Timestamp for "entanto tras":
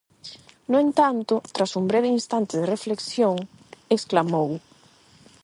0.87-1.71